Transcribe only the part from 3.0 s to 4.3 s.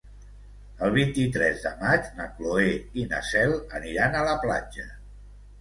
i na Cel aniran a